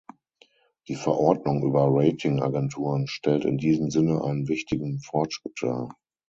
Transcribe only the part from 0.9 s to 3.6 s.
Verordnung über Ratingagenturen stellt in